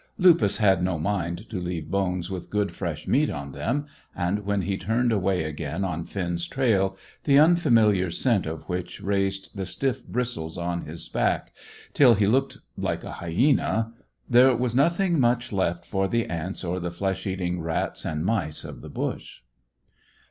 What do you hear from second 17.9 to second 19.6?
and mice of the bush.